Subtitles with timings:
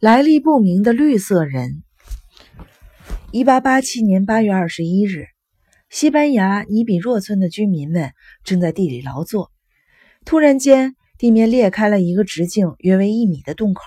[0.00, 1.82] 来历不明的绿色人。
[3.32, 5.26] 一八八七年八月二十一日，
[5.90, 9.52] 西班牙尼比若村的居民们正在地里劳作，
[10.24, 13.82] 突然间，地面裂开了一个直径约为一米的洞口。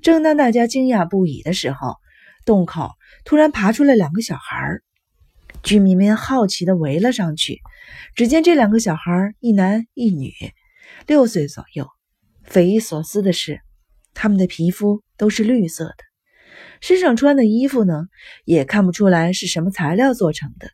[0.00, 1.96] 正当大家惊讶不已的时候，
[2.44, 2.92] 洞口
[3.24, 4.78] 突然爬出来两个小孩。
[5.64, 7.62] 居民们好奇地围了上去，
[8.14, 10.30] 只见这两个小孩，一男一女，
[11.08, 11.88] 六岁左右。
[12.44, 13.60] 匪夷所思的是，
[14.16, 15.96] 他们的皮肤都是绿色的，
[16.80, 18.06] 身上穿的衣服呢，
[18.46, 20.70] 也看不出来是什么材料做成的。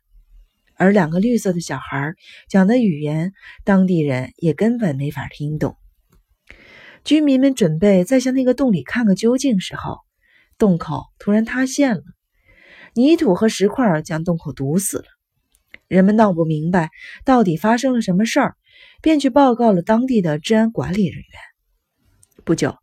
[0.75, 2.13] 而两个绿色的小孩
[2.49, 3.33] 讲的语言，
[3.65, 5.75] 当地人也根本没法听懂。
[7.03, 9.99] 居民们准备再向那个洞里看个究竟时候，
[10.57, 12.03] 洞口突然塌陷了。
[12.95, 15.05] 泥土和石块将洞口堵死了，
[15.89, 16.89] 人们闹不明白
[17.25, 18.55] 到底发生了什么事儿，
[19.01, 22.45] 便去报告了当地的治安管理人员。
[22.45, 22.75] 不久，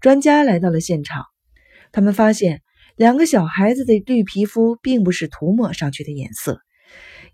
[0.00, 1.24] 专家来到了现场，
[1.92, 2.62] 他们发现
[2.96, 6.60] 两个小孩子的绿皮肤并不是涂抹上去的颜色，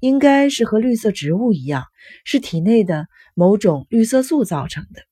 [0.01, 1.85] 应该是和绿色植物一样，
[2.25, 5.03] 是体内的某种绿色素造成的。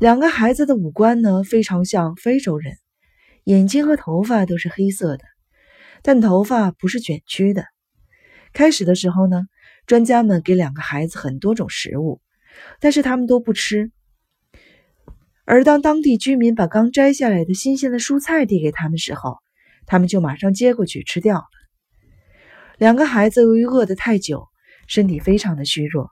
[0.00, 2.76] 两个孩子的五官呢，非常像非洲人，
[3.44, 5.24] 眼睛和头发都是黑色的。
[6.04, 7.64] 但头发不是卷曲的。
[8.52, 9.46] 开始的时候呢，
[9.86, 12.20] 专家们给两个孩子很多种食物，
[12.80, 13.92] 但是他们都不吃。
[15.44, 19.38] 而当当地居民把刚摘下来的新鲜的蔬菜递给他们时候，
[19.86, 21.44] 他们就马上接过去吃掉了。
[22.78, 24.48] 两个孩子由于饿得太久，
[24.86, 26.10] 身体非常的虚弱。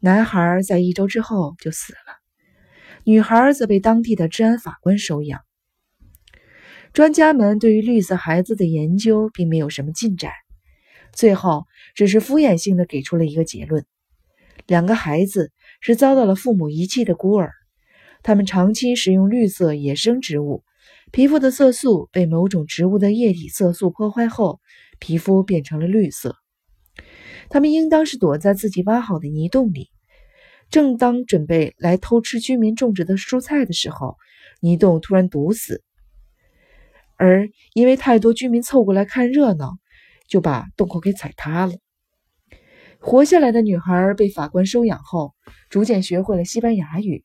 [0.00, 2.18] 男孩在一周之后就死了，
[3.04, 5.40] 女孩则被当地的治安法官收养。
[6.92, 10.32] 专家们对于绿色孩子的研究并没有什么进展，
[11.12, 13.84] 最后只是敷衍性的给出了一个结论：
[14.66, 17.52] 两个孩子是遭到了父母遗弃的孤儿，
[18.22, 20.62] 他们长期食用绿色野生植物，
[21.10, 24.60] 皮肤的色素被某种植物的液体色素破坏后，
[24.98, 26.36] 皮肤变成了绿色。
[27.50, 29.90] 他们应当是躲在自己挖好的泥洞里，
[30.70, 34.16] 正当准备来偷吃居民种植的蔬菜的时候，
[34.60, 35.82] 泥洞突然堵死。
[37.16, 39.78] 而因为太多居民凑过来看热闹，
[40.28, 41.74] 就把洞口给踩塌了。
[42.98, 45.34] 活下来的女孩被法官收养后，
[45.68, 47.24] 逐渐学会了西班牙语，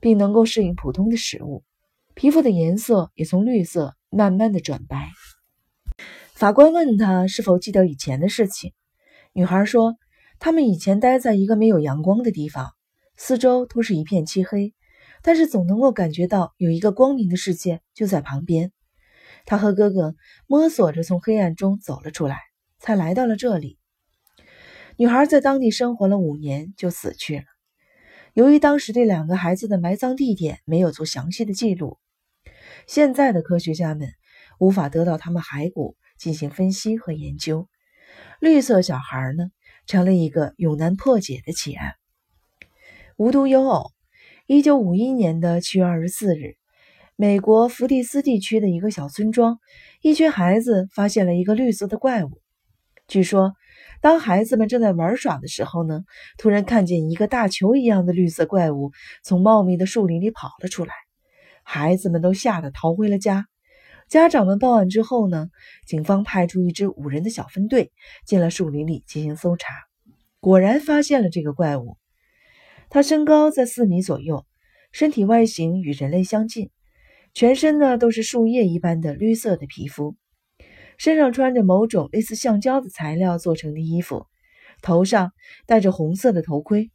[0.00, 1.64] 并能够适应普通的食物，
[2.14, 5.10] 皮肤的颜色也从绿色慢慢的转白。
[6.34, 8.72] 法官问他是否记得以前的事情，
[9.32, 9.96] 女孩说
[10.38, 12.70] ：“他们以前待在一个没有阳光的地方，
[13.16, 14.72] 四周都是一片漆黑，
[15.22, 18.70] 但是总能够感觉到有一个光明的世界就在旁边。”
[19.46, 20.14] 他和哥哥
[20.46, 22.38] 摸索着从黑暗中走了出来，
[22.78, 23.78] 才来到了这里。
[24.96, 27.44] 女孩在当地生活了五年，就死去了。
[28.38, 31.98] 由于当时对两个孩子的埋葬地点没有做详细的记录，
[32.86, 34.10] 现在的科学家们
[34.60, 37.68] 无法得到他们骸骨进行分析和研究。
[38.38, 39.50] 绿色小孩呢，
[39.88, 41.94] 成了一个永难破解的奇案。
[43.16, 43.90] 无独有偶，
[44.46, 46.54] 一九五一年的七月二十四日。
[47.16, 49.58] 美国福蒂斯地区的一个小村庄，
[50.00, 52.40] 一群孩子发现了一个绿色的怪物。
[53.08, 53.54] 据说，
[54.02, 56.04] 当孩子们正在玩耍的时候呢，
[56.36, 58.92] 突然看见一个大球一样的绿色怪物
[59.24, 60.92] 从茂密的树林里跑了出来，
[61.62, 63.46] 孩子们都吓得逃回了家。
[64.08, 65.48] 家长们报案之后呢，
[65.86, 67.92] 警方派出一支五人的小分队
[68.26, 69.72] 进了树林里进行搜查，
[70.38, 71.96] 果然发现了这个怪物。
[72.90, 74.44] 它身高在四米左右，
[74.92, 76.70] 身体外形与人类相近。
[77.32, 80.14] 全身呢都是树叶一般的绿色的皮肤，
[80.98, 84.26] 身上穿着某种类似橡胶的材料做成的衣服，
[84.82, 85.32] 头上
[85.64, 86.90] 戴着红色的头盔。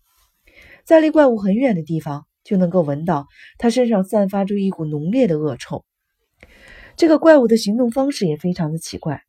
[0.83, 3.27] 在离怪物很远的地方，就能够闻到
[3.57, 5.85] 它身上散发出一股浓烈的恶臭。
[6.97, 9.23] 这个怪物的行动方式也非常的奇怪，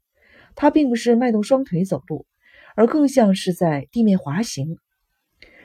[0.57, 2.27] 它并不是迈动双腿走路，
[2.75, 4.77] 而更像是在地面滑行。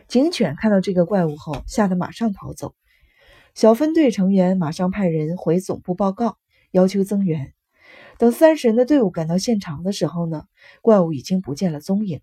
[0.08, 2.76] 警犬看到这个怪物后，吓得马上逃走。
[3.56, 6.38] 小分队成员马上派人回总部报告，
[6.72, 7.54] 要求增援。
[8.20, 10.44] 等三十人的队伍赶到现场的时候呢，
[10.82, 12.20] 怪物已经不见了踪影，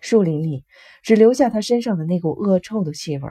[0.00, 0.64] 树林里
[1.02, 3.28] 只留下他身上的那股恶臭的气味。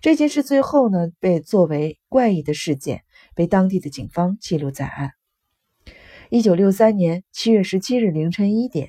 [0.00, 3.04] 这件事最后呢，被作为怪异的事件，
[3.36, 5.12] 被当地的警方记录在案。
[6.30, 8.88] 一九六三年七月十七日凌晨一点，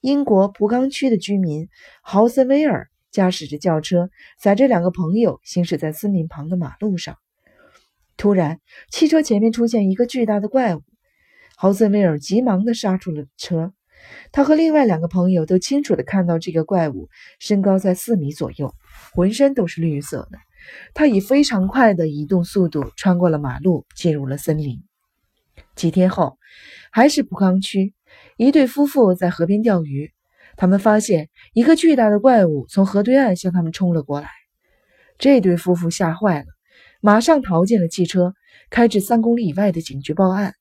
[0.00, 1.68] 英国蒲冈区的居民
[2.02, 2.88] 豪森威尔。
[3.10, 7.16] 驾驶着轿车，载着两个朋友行驶在森林旁的马路上。
[8.18, 8.60] 突然，
[8.90, 10.82] 汽车前面出现一个巨大的怪物。
[11.60, 13.72] 豪森威尔急忙地刹住了车。
[14.30, 17.08] 他和另外两个朋友都清楚地看到，这个怪物
[17.40, 18.72] 身高在四米左右，
[19.12, 20.38] 浑身都是绿色的，
[20.94, 24.84] 他以非常快的移动速度穿过了马路，进入了森林。
[25.74, 26.38] 几天后，
[26.92, 27.92] 还是普康区，
[28.36, 30.12] 一对夫妇在河边钓鱼，
[30.56, 34.30] 他们发现一个巨大的怪物从河对岸向他们冲了过来。
[35.18, 36.46] 这对夫妇吓坏了，
[37.00, 38.34] 马上逃进了汽车，
[38.70, 40.54] 开至三公里以外的警局报案。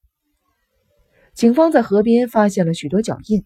[1.38, 3.46] 警方在河边发现了许多脚印，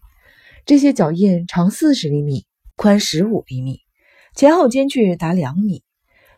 [0.64, 3.80] 这些脚印长四十厘米，宽十五厘米，
[4.34, 5.82] 前后间距达两米。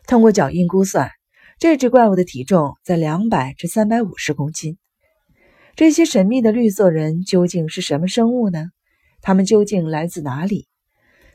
[0.05, 1.11] 通过脚印估算，
[1.57, 4.77] 这只怪物的体重在两百至三百五十公斤。
[5.77, 8.65] 这些神秘的绿色人究竟是什么生物呢？
[9.21, 10.67] 他们究竟来自哪里？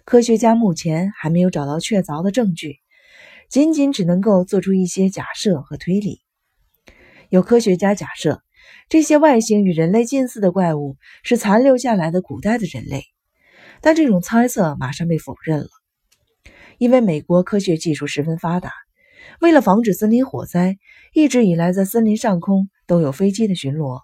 [0.05, 2.76] 科学家目前还没有找到确凿的证据，
[3.49, 6.20] 仅仅只能够做出一些假设和推理。
[7.31, 8.43] 有科学家假设，
[8.88, 13.05] 这些外形与人类近似的怪物是残留下来的古代的人类，
[13.81, 15.69] 但这种猜测马上被否认了，
[16.78, 18.72] 因为美国科学技术十分发达，
[19.40, 20.78] 为了防止森林火灾，
[21.12, 24.00] 一直以来在森林上空都有飞机的巡逻。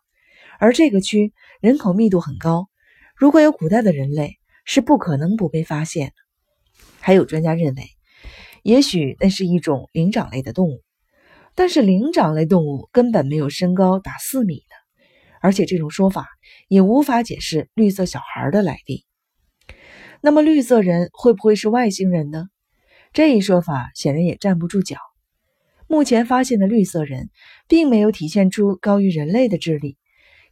[0.58, 2.68] 而这个区人口密度很高，
[3.16, 6.14] 如果有古代的人类，是不可能不被发现的。
[7.00, 7.82] 还有专家认为，
[8.62, 10.82] 也许那是一种灵长类的动物，
[11.56, 14.76] 但是灵长类动物根本没有身高达四米的，
[15.40, 16.28] 而且这种说法
[16.68, 19.04] 也无法解释绿色小孩的来历。
[20.20, 22.46] 那么，绿色人会不会是外星人呢？
[23.12, 24.98] 这一说法显然也站不住脚。
[25.88, 27.30] 目前发现的绿色人，
[27.66, 29.96] 并没有体现出高于人类的智力。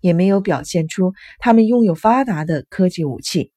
[0.00, 3.52] 也没有表现出他们拥有发达的科技武器。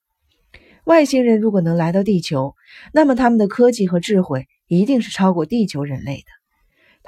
[0.86, 2.56] 外星人如果能来到地球，
[2.94, 6.47] 那么他们的科技和智慧一定是超过地球人类的。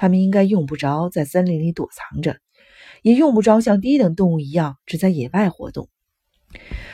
[0.00, 2.38] 他们应该用不着在森林里躲藏着，
[3.02, 5.90] 也用不着像低等动物一样只在野外活动。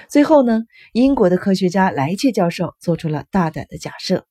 [0.09, 4.27] 最后呢，英国的科学家莱切教授做出了大胆的假设：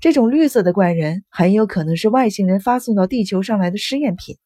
[0.00, 4.36] 这种绿色的怪人很有可能是外星人发送到地球上来的试验品。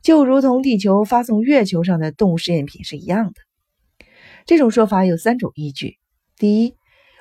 [0.00, 4.06] 就如同地球发送月球上的动物试验品是一样的。
[4.46, 5.96] 这种说法有三种依据：
[6.38, 6.76] 第一，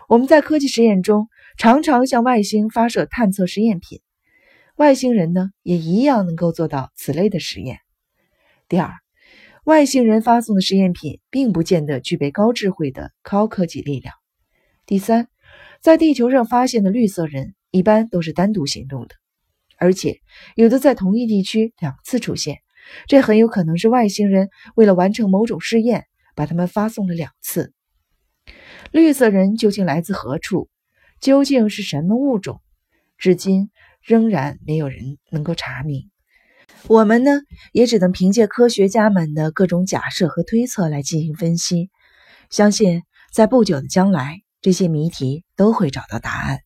[0.07, 4.01] 我们在科技实验中常常向外星发射探测试验品，
[4.75, 7.77] 外星人呢也一样能够做到此类的实验；
[8.67, 8.91] 第二，
[9.65, 14.13] 外星人发送的实验品并不见得具备高智慧的高科技力量；
[14.87, 15.27] 第三，
[15.79, 19.13] 在地球上发现的绿色人一般都是单独行动的，
[19.77, 20.19] 而且
[20.55, 22.57] 有的在同一地区两次出现。
[23.07, 26.05] 这很有可能是外星人为了完成某种试验，
[26.35, 27.73] 把他们发送了两次。
[28.91, 30.67] 绿色人究竟来自何处？
[31.21, 32.59] 究竟是什么物种？
[33.17, 33.69] 至今
[34.03, 36.09] 仍然没有人能够查明。
[36.87, 37.41] 我们呢，
[37.71, 41.89] 也只能凭借科学家们的各种假设和推测来进行分析。
[42.49, 46.59] 相信在不久的将来，这些谜题都会找到答案。